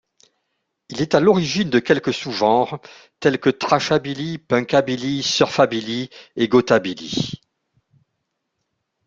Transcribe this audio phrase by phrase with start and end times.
[0.89, 2.81] Il est à l'origine de quelques sous-genres
[3.19, 7.39] tels que thrashabilly, punkabilly, surfabilly et gothabilly.